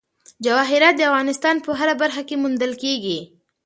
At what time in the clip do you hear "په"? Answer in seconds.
1.65-1.69